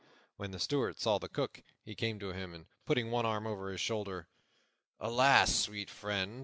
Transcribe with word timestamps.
When 0.35 0.49
the 0.49 0.57
Steward 0.57 0.99
saw 0.99 1.19
the 1.19 1.29
Cook, 1.29 1.61
he 1.85 1.93
came 1.93 2.17
to 2.17 2.33
him, 2.33 2.55
and, 2.55 2.65
putting 2.87 3.11
one 3.11 3.23
arm 3.27 3.45
over 3.45 3.69
his 3.69 3.81
shoulder, 3.81 4.27
"Alas, 4.99 5.53
sweet 5.55 5.91
friend!" 5.91 6.39